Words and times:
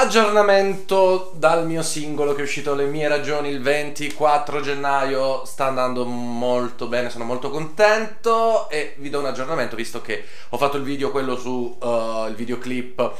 Aggiornamento 0.00 1.32
dal 1.34 1.66
mio 1.66 1.82
singolo 1.82 2.32
che 2.32 2.42
è 2.42 2.44
uscito 2.44 2.76
Le 2.76 2.86
mie 2.86 3.08
ragioni 3.08 3.48
il 3.48 3.60
24 3.60 4.60
gennaio, 4.60 5.44
sta 5.44 5.66
andando 5.66 6.04
molto 6.04 6.86
bene, 6.86 7.10
sono 7.10 7.24
molto 7.24 7.50
contento 7.50 8.70
e 8.70 8.94
vi 8.98 9.10
do 9.10 9.18
un 9.18 9.26
aggiornamento 9.26 9.74
visto 9.74 10.00
che 10.00 10.24
ho 10.50 10.56
fatto 10.56 10.76
il 10.76 10.84
video 10.84 11.10
quello 11.10 11.36
su 11.36 11.76
uh, 11.80 12.28
il 12.28 12.36
videoclip 12.36 13.12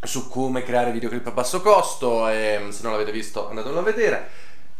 su 0.00 0.28
come 0.28 0.62
creare 0.62 0.92
videoclip 0.92 1.26
a 1.26 1.32
basso 1.32 1.60
costo 1.60 2.28
e 2.28 2.66
se 2.68 2.82
non 2.84 2.92
l'avete 2.92 3.10
visto 3.10 3.48
andatelo 3.48 3.80
a 3.80 3.82
vedere. 3.82 4.28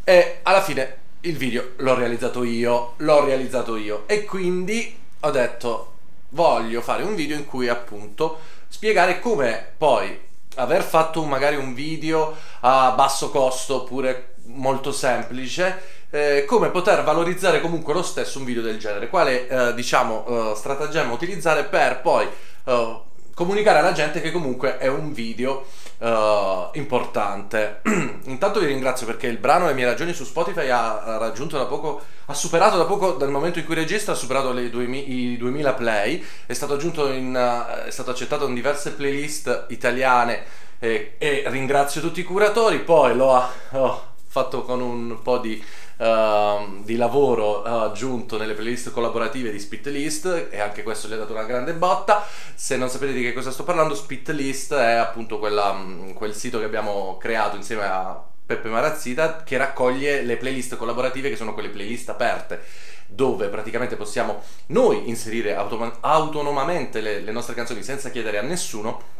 E 0.05 0.39
alla 0.45 0.62
fine 0.62 0.98
il 1.22 1.36
video 1.36 1.72
l'ho 1.78 1.97
realizzato 1.97 2.45
io, 2.45 2.92
l'ho 2.98 3.24
realizzato 3.24 3.74
io. 3.74 4.05
E 4.06 4.24
quindi 4.24 4.97
ho 5.19 5.30
detto 5.33 5.95
voglio 6.28 6.80
fare 6.80 7.02
un 7.02 7.17
video 7.17 7.36
in 7.36 7.47
cui 7.47 7.67
appunto 7.67 8.39
spiegare 8.69 9.19
come 9.19 9.72
poi 9.77 10.28
aver 10.61 10.83
fatto 10.83 11.25
magari 11.25 11.56
un 11.56 11.75
video 11.75 12.36
a 12.61 12.92
basso 12.92 13.30
costo 13.30 13.83
oppure 13.83 14.34
molto 14.44 14.92
semplice 14.92 15.98
eh, 16.11 16.44
come 16.47 16.70
poter 16.70 17.05
valorizzare 17.05 17.61
comunque 17.61 17.94
lo 17.94 18.02
stesso 18.02 18.39
un 18.39 18.44
video 18.44 18.62
del 18.62 18.78
genere. 18.78 19.08
Quale 19.08 19.48
eh, 19.48 19.74
diciamo 19.74 20.27
eh, 20.27 20.57
stratagemma 20.57 21.12
utilizzare 21.12 21.64
per 21.64 22.01
poi 22.01 22.29
eh, 22.64 23.01
comunicare 23.35 23.79
alla 23.79 23.92
gente 23.92 24.20
che 24.20 24.30
comunque 24.30 24.79
è 24.79 24.86
un 24.86 25.13
video 25.13 25.67
uh, 25.98 26.70
importante. 26.73 27.80
Intanto 28.24 28.61
vi 28.61 28.67
ringrazio 28.67 29.07
perché 29.07 29.27
il 29.27 29.39
brano 29.39 29.67
Le 29.67 29.74
mie 29.74 29.85
ragioni 29.85 30.13
su 30.13 30.24
Spotify 30.24 30.68
ha 30.68 31.17
raggiunto 31.18 31.57
da 31.57 31.67
poco, 31.67 32.01
ha 32.27 32.35
superato 32.35 32.77
da 32.77 32.85
poco, 32.85 33.13
dal 33.13 33.30
momento 33.30 33.58
in 33.58 33.64
cui 33.64 33.74
registra, 33.74 34.13
ha 34.13 34.17
superato 34.17 34.52
2000, 34.52 34.96
i 35.07 35.36
2000 35.36 35.73
play, 35.74 36.24
è 36.46 36.52
stato, 36.52 36.79
in, 37.08 37.35
uh, 37.35 37.85
è 37.86 37.90
stato 37.90 38.11
accettato 38.11 38.46
in 38.46 38.55
diverse 38.55 38.92
playlist 38.92 39.67
italiane 39.69 40.45
e, 40.79 41.14
e 41.19 41.45
ringrazio 41.46 42.01
tutti 42.01 42.20
i 42.20 42.24
curatori, 42.24 42.80
poi 42.80 43.14
l'ho 43.14 43.48
oh, 43.73 44.05
fatto 44.27 44.63
con 44.63 44.80
un 44.80 45.20
po' 45.23 45.39
di 45.39 45.63
uh, 46.00 46.83
di 46.83 46.96
lavoro 46.96 47.61
uh, 47.61 47.83
aggiunto 47.84 48.38
nelle 48.38 48.55
playlist 48.55 48.90
collaborative 48.90 49.50
di 49.50 49.58
Spitlist 49.58 50.48
e 50.50 50.58
anche 50.58 50.83
questo 50.83 51.08
gli 51.08 51.12
ha 51.12 51.16
dato 51.16 51.33
una 51.33 51.44
grande 51.44 51.74
botta. 51.74 52.27
Se 52.55 52.77
non 52.77 52.88
sapete 52.88 53.12
di 53.12 53.22
che 53.22 53.33
cosa 53.33 53.50
sto 53.50 53.64
parlando, 53.64 53.94
Spitlist 53.94 54.74
è 54.74 54.94
appunto 54.94 55.39
quella, 55.39 55.70
um, 55.70 56.12
quel 56.14 56.34
sito 56.34 56.58
che 56.58 56.64
abbiamo 56.64 57.16
creato 57.18 57.56
insieme 57.56 57.84
a 57.84 58.22
Peppe 58.44 58.68
Marazzita 58.68 59.44
che 59.44 59.56
raccoglie 59.56 60.22
le 60.22 60.36
playlist 60.36 60.77
collaborative 60.77 61.28
che 61.28 61.36
sono 61.36 61.55
quelle 61.55 61.68
playlist 61.68 62.08
aperte 62.08 62.62
dove 63.06 63.48
praticamente 63.48 63.96
possiamo 63.96 64.42
noi 64.66 65.08
inserire 65.08 65.55
autom- 65.55 65.98
autonomamente 66.00 67.00
le, 67.00 67.20
le 67.20 67.33
nostre 67.33 67.55
canzoni 67.55 67.83
senza 67.83 68.10
chiedere 68.10 68.39
a 68.39 68.42
nessuno 68.42 69.18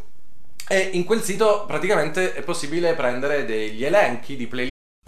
e 0.67 0.91
in 0.93 1.05
quel 1.05 1.23
sito 1.23 1.65
praticamente 1.67 2.35
è 2.35 2.43
possibile 2.43 2.95
prendere 2.95 3.45
degli 3.45 3.85
elenchi 3.85 4.35
di 4.35 4.47
playlist 4.47 4.70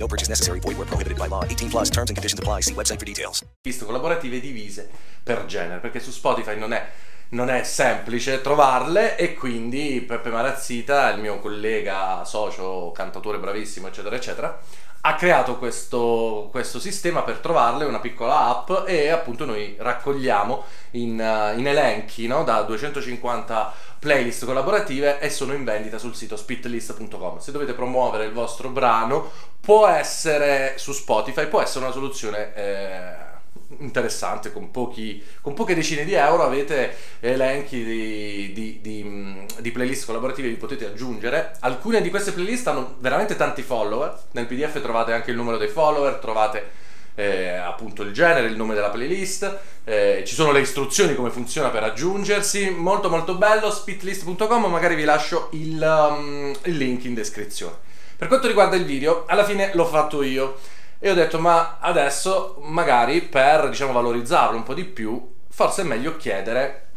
No 0.00 0.08
purchase 0.08 0.30
necessary. 0.30 0.60
Void 0.60 0.78
where 0.78 0.86
prohibited 0.86 1.18
by 1.18 1.28
law. 1.28 1.44
18 1.44 1.70
plus 1.70 1.90
terms 1.90 2.10
and 2.10 2.16
conditions 2.16 2.40
apply. 2.40 2.62
See 2.62 2.74
website 2.74 2.98
for 2.98 3.04
details. 3.04 3.44
collaborative 3.84 4.40
divise 4.40 4.88
per 5.22 5.44
genere, 5.44 5.78
perché 5.78 6.00
su 6.00 6.10
Spotify 6.10 6.56
non 6.56 6.72
è 6.72 6.88
non 7.30 7.50
è 7.50 7.62
semplice 7.62 8.40
trovarle 8.40 9.16
e 9.16 9.34
quindi 9.34 10.00
Peppe 10.00 10.30
Marazzita, 10.30 11.10
il 11.10 11.20
mio 11.20 11.38
collega, 11.38 12.24
socio, 12.24 12.90
cantatore 12.92 13.38
bravissimo, 13.38 13.86
eccetera, 13.86 14.16
eccetera, 14.16 14.58
ha 15.02 15.14
creato 15.14 15.56
questo, 15.56 16.48
questo, 16.50 16.78
sistema 16.78 17.22
per 17.22 17.38
trovarle, 17.38 17.84
una 17.84 18.00
piccola 18.00 18.48
app 18.48 18.86
e 18.86 19.08
appunto 19.08 19.46
noi 19.46 19.74
raccogliamo 19.78 20.64
in, 20.92 21.12
uh, 21.18 21.58
in 21.58 21.66
elenchi 21.66 22.26
no? 22.26 22.44
da 22.44 22.62
250 22.62 23.72
playlist 23.98 24.44
collaborative 24.44 25.18
e 25.20 25.30
sono 25.30 25.54
in 25.54 25.64
vendita 25.64 25.98
sul 25.98 26.14
sito 26.14 26.36
spitlist.com. 26.36 27.38
Se 27.38 27.52
dovete 27.52 27.72
promuovere 27.72 28.24
il 28.24 28.32
vostro 28.32 28.68
brano 28.68 29.30
può 29.60 29.86
essere 29.86 30.74
su 30.76 30.92
Spotify, 30.92 31.46
può 31.46 31.62
essere 31.62 31.84
una 31.84 31.94
soluzione... 31.94 32.54
Eh, 32.54 33.28
interessante 33.78 34.52
con, 34.52 34.70
pochi, 34.70 35.22
con, 35.40 35.54
poche 35.54 35.74
decine 35.74 36.04
di 36.04 36.14
euro 36.14 36.42
avete 36.42 36.94
elenchi 37.20 37.84
di, 37.84 38.52
di, 38.52 38.78
di, 38.80 39.46
di, 39.58 39.70
playlist 39.70 40.06
collaborative 40.06 40.48
che 40.48 40.56
potete 40.56 40.86
aggiungere. 40.86 41.52
Alcune 41.60 42.02
di 42.02 42.10
queste 42.10 42.32
playlist 42.32 42.66
hanno 42.66 42.96
veramente 42.98 43.36
tanti 43.36 43.62
follower. 43.62 44.18
Nel 44.32 44.46
pdf 44.46 44.80
trovate 44.80 45.12
anche 45.12 45.30
il 45.30 45.36
numero 45.36 45.56
dei 45.56 45.68
follower 45.68 46.14
trovate 46.14 46.88
eh, 47.14 47.48
appunto 47.56 48.02
il 48.02 48.12
genere 48.12 48.46
il 48.46 48.56
nome 48.56 48.74
della 48.74 48.88
playlist 48.88 49.58
eh, 49.84 50.22
ci 50.24 50.34
sono 50.34 50.52
le 50.52 50.60
istruzioni 50.60 51.14
come 51.14 51.30
funziona 51.30 51.68
per 51.68 51.82
aggiungersi. 51.84 52.70
Molto 52.70 53.08
molto 53.08 53.36
bello 53.36 53.70
spitlist.com 53.70 54.66
magari 54.66 54.94
vi 54.94 55.04
lascio 55.04 55.48
il, 55.52 55.80
um, 55.80 56.54
il 56.64 56.76
link 56.76 57.04
in 57.04 57.14
descrizione. 57.14 57.88
Per 58.16 58.28
quanto 58.28 58.48
riguarda 58.48 58.76
il 58.76 58.84
video 58.84 59.24
alla 59.26 59.44
fine 59.44 59.70
l'ho 59.72 59.86
fatto 59.86 60.22
io 60.22 60.58
e 61.02 61.10
ho 61.10 61.14
detto, 61.14 61.38
ma 61.38 61.78
adesso 61.80 62.58
magari 62.60 63.22
per 63.22 63.70
diciamo, 63.70 63.92
valorizzarlo 63.92 64.56
un 64.56 64.62
po' 64.62 64.74
di 64.74 64.84
più, 64.84 65.32
forse 65.48 65.80
è 65.80 65.84
meglio 65.84 66.16
chiedere 66.18 66.88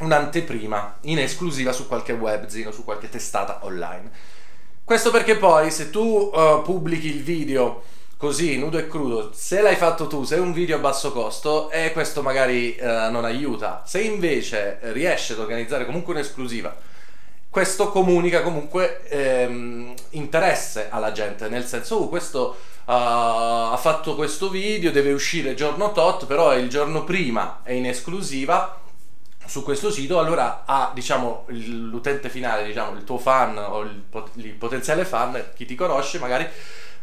un'anteprima 0.00 0.98
in 1.02 1.18
esclusiva 1.18 1.72
su 1.72 1.88
qualche 1.88 2.12
webzine 2.12 2.68
o 2.68 2.72
su 2.72 2.84
qualche 2.84 3.08
testata 3.08 3.60
online. 3.62 4.10
Questo 4.84 5.10
perché 5.10 5.36
poi 5.36 5.70
se 5.70 5.88
tu 5.90 6.30
uh, 6.32 6.62
pubblichi 6.62 7.08
il 7.08 7.22
video 7.22 7.82
così 8.18 8.58
nudo 8.58 8.76
e 8.78 8.86
crudo, 8.86 9.30
se 9.32 9.62
l'hai 9.62 9.76
fatto 9.76 10.08
tu, 10.08 10.24
se 10.24 10.36
è 10.36 10.40
un 10.40 10.52
video 10.52 10.76
a 10.76 10.80
basso 10.80 11.12
costo, 11.12 11.70
e 11.70 11.92
questo 11.92 12.20
magari 12.20 12.76
uh, 12.78 13.10
non 13.10 13.24
aiuta. 13.24 13.82
Se 13.86 14.00
invece 14.00 14.78
riesci 14.82 15.32
ad 15.32 15.38
organizzare 15.38 15.86
comunque 15.86 16.12
un'esclusiva, 16.12 16.76
questo 17.58 17.88
comunica 17.88 18.42
comunque 18.42 19.02
ehm, 19.08 19.92
interesse 20.10 20.86
alla 20.90 21.10
gente, 21.10 21.48
nel 21.48 21.66
senso, 21.66 21.96
oh, 21.96 22.08
questo 22.08 22.56
uh, 22.84 22.92
ha 22.92 23.78
fatto 23.80 24.14
questo 24.14 24.48
video, 24.48 24.92
deve 24.92 25.12
uscire 25.12 25.54
giorno 25.54 25.90
tot, 25.90 26.26
però 26.26 26.56
il 26.56 26.68
giorno 26.68 27.02
prima 27.02 27.62
è 27.64 27.72
in 27.72 27.86
esclusiva 27.86 28.78
su 29.44 29.64
questo 29.64 29.90
sito, 29.90 30.20
allora 30.20 30.62
ha 30.66 30.92
diciamo, 30.94 31.46
l'utente 31.48 32.28
finale, 32.28 32.64
diciamo, 32.64 32.96
il 32.96 33.02
tuo 33.02 33.18
fan 33.18 33.58
o 33.58 33.80
il, 33.80 34.04
il 34.34 34.52
potenziale 34.52 35.04
fan, 35.04 35.46
chi 35.56 35.64
ti 35.66 35.74
conosce 35.74 36.20
magari, 36.20 36.46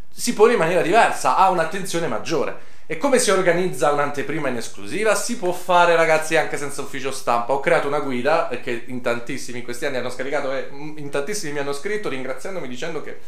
si 0.10 0.34
pone 0.34 0.54
in 0.54 0.60
maniera 0.60 0.82
diversa, 0.82 1.36
ha 1.36 1.50
un'attenzione 1.50 2.08
maggiore. 2.08 2.74
E 2.88 2.98
come 2.98 3.18
si 3.18 3.32
organizza 3.32 3.92
un'anteprima 3.92 4.48
in 4.48 4.58
esclusiva? 4.58 5.16
Si 5.16 5.38
può 5.38 5.52
fare 5.54 5.96
ragazzi 5.96 6.38
anche 6.38 6.56
senza 6.56 6.82
ufficio 6.82 7.12
stampa. 7.12 7.54
Ho 7.54 7.60
creato 7.60 7.88
una 7.88 8.00
guida 8.00 8.48
che 8.62 8.84
in 8.86 9.02
tantissimi 9.02 9.58
in 9.58 9.64
questi 9.64 9.88
anni 9.88 9.98
hanno 9.98 10.12
scaricato 10.12 10.54
e 10.54 10.68
in 10.72 11.10
tantissimi 11.10 11.52
mi 11.52 11.58
hanno 11.58 11.74
scritto 11.74 12.10
ringraziandomi 12.10 12.68
dicendo 12.68 13.02
che 13.02 13.22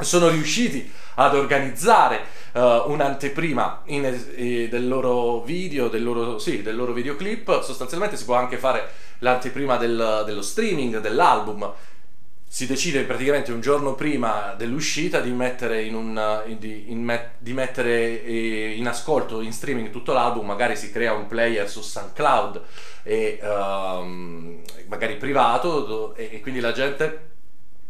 sono 0.00 0.28
riusciti 0.28 0.88
ad 1.16 1.34
organizzare 1.34 2.20
uh, 2.52 2.60
un'anteprima 2.86 3.82
in, 3.86 4.04
eh, 4.04 4.68
del 4.68 4.86
loro 4.86 5.40
video, 5.40 5.88
del 5.88 6.04
loro, 6.04 6.38
sì, 6.38 6.62
del 6.62 6.76
loro 6.76 6.92
videoclip. 6.92 7.60
Sostanzialmente 7.62 8.16
si 8.16 8.24
può 8.24 8.36
anche 8.36 8.58
fare 8.58 8.88
l'anteprima 9.18 9.76
del, 9.76 10.22
dello 10.24 10.42
streaming, 10.42 10.98
dell'album. 10.98 11.68
Si 12.50 12.66
decide 12.66 13.02
praticamente 13.02 13.52
un 13.52 13.60
giorno 13.60 13.94
prima 13.94 14.54
dell'uscita 14.56 15.20
di 15.20 15.30
mettere 15.30 15.82
in, 15.82 15.94
un, 15.94 16.42
di, 16.58 16.90
in 16.90 17.20
di 17.36 17.52
mettere 17.52 18.24
eh, 18.24 18.72
in 18.74 18.88
ascolto, 18.88 19.42
in 19.42 19.52
streaming 19.52 19.90
tutto 19.90 20.14
l'album, 20.14 20.46
magari 20.46 20.74
si 20.74 20.90
crea 20.90 21.12
un 21.12 21.26
player 21.26 21.68
su 21.68 21.82
SoundCloud 21.82 22.62
e 23.02 23.38
um, 23.42 24.62
magari 24.86 25.16
privato 25.16 26.14
e, 26.14 26.30
e 26.32 26.40
quindi 26.40 26.60
la 26.60 26.72
gente 26.72 27.27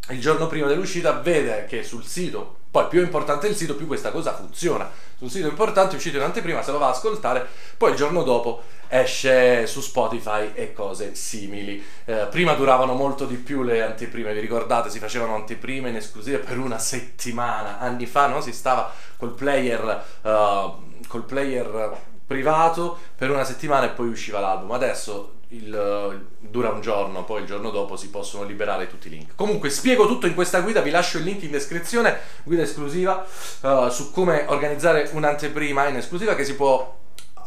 il 0.09 0.19
giorno 0.19 0.47
prima 0.47 0.67
dell'uscita 0.67 1.13
vede 1.13 1.65
che 1.65 1.83
sul 1.83 2.03
sito, 2.03 2.57
poi 2.71 2.87
più 2.87 3.01
importante 3.01 3.47
il 3.47 3.55
sito, 3.55 3.75
più 3.75 3.87
questa 3.87 4.11
cosa 4.11 4.33
funziona. 4.33 4.89
Sul 5.17 5.29
sito 5.29 5.47
importante 5.47 5.93
è 5.93 5.95
uscito 5.95 6.17
in 6.17 6.23
anteprima, 6.23 6.61
se 6.61 6.71
lo 6.71 6.77
va 6.77 6.87
a 6.87 6.91
ascoltare, 6.91 7.47
poi 7.77 7.91
il 7.91 7.97
giorno 7.97 8.23
dopo 8.23 8.61
esce 8.87 9.67
su 9.67 9.81
Spotify 9.81 10.51
e 10.53 10.73
cose 10.73 11.15
simili. 11.15 11.83
Eh, 12.05 12.27
prima 12.29 12.53
duravano 12.53 12.93
molto 12.93 13.25
di 13.25 13.35
più 13.35 13.63
le 13.63 13.81
anteprime, 13.83 14.33
vi 14.33 14.39
ricordate? 14.39 14.89
Si 14.89 14.99
facevano 14.99 15.35
anteprime 15.35 15.89
in 15.89 15.95
esclusiva 15.95 16.37
per 16.39 16.57
una 16.57 16.77
settimana. 16.77 17.79
Anni 17.79 18.05
fa 18.05 18.27
no? 18.27 18.41
si 18.41 18.51
stava 18.51 18.91
col 19.17 19.33
player, 19.33 20.05
uh, 20.21 21.07
col 21.07 21.23
player 21.23 21.97
privato 22.25 22.97
per 23.15 23.31
una 23.31 23.43
settimana 23.43 23.87
e 23.87 23.89
poi 23.89 24.09
usciva 24.09 24.39
l'album. 24.39 24.71
Adesso 24.71 25.38
il, 25.49 26.27
dura 26.39 26.69
un 26.69 26.81
giorno, 26.81 27.23
poi 27.23 27.41
il 27.41 27.47
giorno 27.47 27.71
dopo 27.71 27.95
si 27.95 28.09
possono 28.09 28.43
liberare 28.43 28.87
tutti 28.87 29.07
i 29.07 29.11
link. 29.11 29.31
Comunque 29.35 29.69
spiego 29.69 30.07
tutto 30.07 30.27
in 30.27 30.35
questa 30.35 30.61
guida, 30.61 30.81
vi 30.81 30.91
lascio 30.91 31.17
il 31.17 31.23
link 31.23 31.43
in 31.43 31.51
descrizione, 31.51 32.19
guida 32.43 32.61
esclusiva 32.61 33.25
uh, 33.61 33.89
su 33.89 34.11
come 34.11 34.45
organizzare 34.47 35.09
un'anteprima 35.11 35.87
in 35.87 35.97
esclusiva 35.97 36.35
che 36.35 36.45
si 36.45 36.55
può 36.55 36.97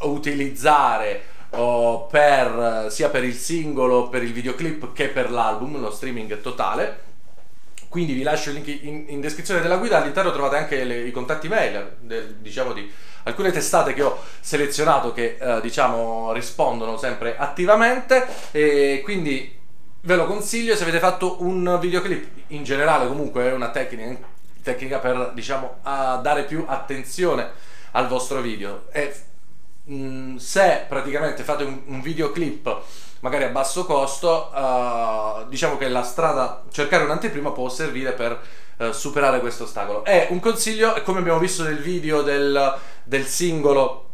utilizzare 0.03 1.23
uh, 1.51 2.07
per, 2.11 2.87
sia 2.91 3.09
per 3.09 3.25
il 3.25 3.35
singolo, 3.35 4.09
per 4.09 4.23
il 4.23 4.33
videoclip 4.33 4.93
che 4.93 5.09
per 5.09 5.31
l'album, 5.31 5.81
lo 5.81 5.91
streaming 5.91 6.41
totale. 6.41 7.11
Quindi 7.93 8.15
vi 8.15 8.23
lascio 8.23 8.49
il 8.49 8.55
link 8.55 8.69
in, 8.69 9.05
in 9.09 9.21
descrizione 9.21 9.61
della 9.61 9.77
guida, 9.77 9.99
all'interno 9.99 10.33
trovate 10.33 10.57
anche 10.57 10.83
le, 10.83 11.03
i 11.03 11.11
contatti 11.11 11.47
mail, 11.47 11.97
del, 12.01 12.37
diciamo 12.37 12.73
di 12.73 12.91
alcune 13.25 13.51
testate 13.51 13.93
che 13.93 14.03
ho 14.03 14.19
selezionato 14.41 15.13
che 15.13 15.37
eh, 15.39 15.61
diciamo 15.61 16.33
rispondono 16.33 16.97
sempre 16.97 17.37
attivamente. 17.37 18.27
E 18.51 19.03
quindi 19.05 19.55
ve 20.01 20.17
lo 20.17 20.25
consiglio 20.25 20.75
se 20.75 20.85
avete 20.85 21.01
fatto 21.01 21.43
un 21.43 21.77
videoclip 21.79 22.29
in 22.47 22.65
generale 22.65 23.07
comunque 23.07 23.45
è 23.45 23.53
una 23.53 23.69
tecnica, 23.69 24.27
tecnica 24.63 24.99
per 24.99 25.33
diciamo 25.35 25.81
dare 25.83 26.45
più 26.45 26.65
attenzione 26.67 27.47
al 27.91 28.09
vostro 28.09 28.41
video. 28.41 28.85
E 28.91 29.15
mh, 29.85 30.37
se 30.37 30.87
praticamente 30.89 31.43
fate 31.43 31.65
un, 31.65 31.83
un 31.85 32.01
videoclip 32.01 32.75
magari 33.21 33.45
a 33.45 33.49
basso 33.49 33.85
costo 33.85 34.51
uh, 34.53 34.92
diciamo 35.53 35.77
che 35.77 35.89
la 35.89 36.03
strada 36.03 36.65
cercare 36.73 37.05
un'anteprima 37.05 37.53
può 37.53 37.69
servire 37.69 38.13
per 38.13 38.41
uh, 38.79 38.91
superare 38.91 39.41
questo 39.41 39.65
ostacolo. 39.65 40.03
E 40.05 40.29
un 40.31 40.41
consiglio 40.41 40.95
come 41.05 41.19
abbiamo 41.19 41.39
visto 41.39 41.63
nel 41.63 41.79
video 41.79 42.23
del 42.23 42.79
del 43.05 43.27
singolo 43.27 44.09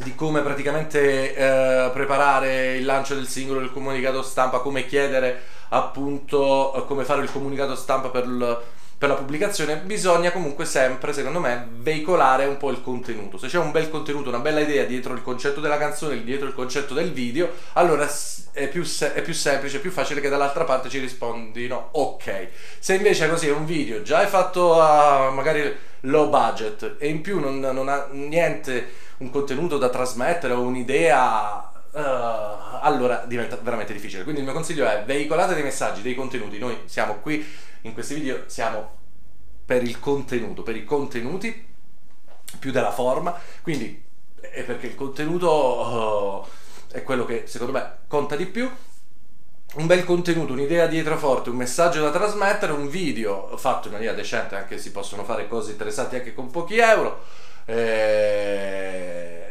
di 0.00 0.14
come 0.14 0.42
praticamente 0.42 1.34
eh, 1.34 1.90
preparare 1.90 2.76
il 2.76 2.84
lancio 2.84 3.14
del 3.14 3.26
singolo, 3.26 3.60
il 3.60 3.72
comunicato 3.72 4.22
stampa, 4.22 4.60
come 4.60 4.86
chiedere 4.86 5.42
appunto 5.70 6.74
eh, 6.74 6.86
come 6.86 7.04
fare 7.04 7.22
il 7.22 7.32
comunicato 7.32 7.74
stampa 7.74 8.08
per, 8.08 8.24
il, 8.24 8.60
per, 8.98 9.08
la 9.08 9.14
pubblicazione, 9.14 9.76
bisogna 9.76 10.32
comunque 10.32 10.64
sempre, 10.64 11.12
secondo 11.12 11.38
me, 11.38 11.68
veicolare 11.70 12.46
un 12.46 12.56
po' 12.56 12.70
il 12.70 12.82
contenuto. 12.82 13.38
Se 13.38 13.46
c'è 13.46 13.58
un 13.58 13.70
bel 13.70 13.88
contenuto, 13.88 14.28
una 14.28 14.40
bella 14.40 14.60
idea 14.60 14.84
dietro 14.84 15.14
il 15.14 15.22
concetto 15.22 15.60
della 15.60 15.78
canzone, 15.78 16.22
dietro 16.24 16.48
il 16.48 16.54
concetto 16.54 16.94
del 16.94 17.12
video, 17.12 17.50
allora 17.74 18.08
è 18.52 18.68
più, 18.68 18.82
se- 18.82 19.14
è 19.14 19.22
più 19.22 19.32
semplice, 19.34 19.76
è 19.76 19.80
più 19.80 19.90
facile 19.92 20.20
che 20.20 20.28
dall'altra 20.28 20.64
parte 20.64 20.88
ci 20.88 20.98
rispondino 20.98 21.90
ok. 21.92 22.48
Se 22.78 22.94
invece 22.94 23.28
così 23.28 23.48
è 23.48 23.52
un 23.52 23.64
video 23.64 24.02
già 24.02 24.22
è 24.22 24.26
fatto 24.26 24.80
a 24.80 25.30
magari 25.30 25.76
low 26.00 26.28
budget 26.28 26.96
e 26.98 27.08
in 27.08 27.20
più 27.20 27.38
non, 27.38 27.60
non 27.60 27.88
ha 27.88 28.08
niente, 28.10 28.90
un 29.18 29.30
contenuto 29.30 29.78
da 29.78 29.88
trasmettere 29.88 30.52
o 30.52 30.60
un'idea 30.60 31.62
Uh, 31.90 32.67
allora 32.88 33.24
diventa 33.26 33.56
veramente 33.56 33.92
difficile. 33.92 34.22
Quindi 34.22 34.40
il 34.40 34.46
mio 34.46 34.54
consiglio 34.54 34.86
è 34.86 35.04
veicolate 35.04 35.54
dei 35.54 35.62
messaggi, 35.62 36.02
dei 36.02 36.14
contenuti. 36.14 36.58
Noi 36.58 36.82
siamo 36.86 37.16
qui 37.16 37.46
in 37.82 37.92
questi 37.92 38.14
video, 38.14 38.42
siamo 38.46 38.96
per 39.64 39.82
il 39.82 39.98
contenuto, 40.00 40.62
per 40.62 40.76
i 40.76 40.84
contenuti 40.84 41.66
più 42.58 42.72
della 42.72 42.90
forma. 42.90 43.38
Quindi 43.62 44.02
è 44.40 44.62
perché 44.62 44.86
il 44.86 44.94
contenuto 44.94 46.46
uh, 46.50 46.94
è 46.94 47.02
quello 47.02 47.24
che 47.24 47.44
secondo 47.46 47.72
me 47.72 47.98
conta 48.06 48.36
di 48.36 48.46
più 48.46 48.70
un 49.74 49.86
bel 49.86 50.04
contenuto, 50.04 50.54
un'idea 50.54 50.86
dietro 50.86 51.18
forte, 51.18 51.50
un 51.50 51.56
messaggio 51.56 52.00
da 52.00 52.10
trasmettere, 52.10 52.72
un 52.72 52.88
video 52.88 53.54
fatto 53.58 53.88
in 53.88 53.94
maniera 53.94 54.14
decente, 54.14 54.56
anche 54.56 54.78
si 54.78 54.90
possono 54.90 55.24
fare 55.24 55.46
cose 55.46 55.72
interessanti 55.72 56.16
anche 56.16 56.32
con 56.32 56.50
pochi 56.50 56.78
euro. 56.78 57.22
Eh, 57.66 59.47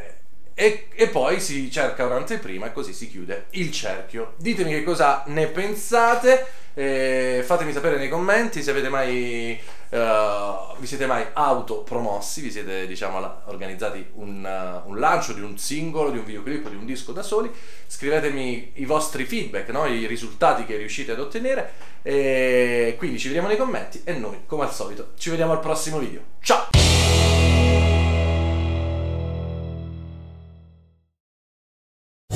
e, 0.60 0.88
e, 0.96 1.08
poi 1.10 1.40
si 1.40 1.70
cerca 1.70 2.08
un'anteprima 2.08 2.66
e 2.66 2.74
così 2.74 2.92
si 2.92 3.08
chiude 3.08 3.46
il 3.52 3.72
cerchio. 3.72 4.34
Ditemi 4.38 4.72
che 4.72 4.84
cosa 4.84 5.22
ne 5.28 5.46
pensate, 5.46 6.48
eh, 6.74 7.44
fatemi 7.46 7.72
sapere 7.72 8.00
nei 8.00 8.10
commenti 8.10 8.64
se 8.64 8.72
avete 8.72 8.90
mai 8.90 9.62
eh, 9.90 10.56
vi 10.80 10.88
siete 10.88 11.06
mai 11.06 11.28
autopromossi, 11.32 12.42
vi 12.42 12.50
siete 12.50 12.88
diciamo 12.88 13.42
organizzati 13.46 14.04
un, 14.16 14.44
eh, 14.44 14.82
un 14.88 14.98
lancio 14.98 15.34
di 15.34 15.42
un 15.42 15.60
singolo, 15.60 16.10
di 16.10 16.18
un 16.18 16.26
videoclip 16.26 16.70
di 16.70 16.76
un 16.76 16.88
disco 16.88 17.12
da 17.12 17.22
soli, 17.22 17.52
scrivetemi 17.86 18.72
i 18.78 18.86
vostri 18.86 19.26
feedback, 19.26 19.70
no? 19.70 19.86
i 19.86 20.08
risultati 20.08 20.66
che 20.66 20.76
riuscite 20.76 21.12
ad 21.12 21.20
ottenere 21.20 21.74
e 22.02 22.96
quindi 22.98 23.20
ci 23.20 23.28
vediamo 23.28 23.48
nei 23.48 23.58
commenti 23.58 24.02
e 24.04 24.14
noi 24.14 24.40
come 24.48 24.64
al 24.64 24.74
solito 24.74 25.12
ci 25.20 25.30
vediamo 25.30 25.52
al 25.52 25.60
prossimo 25.60 26.00
video. 26.00 26.22
Ciao! 26.42 26.77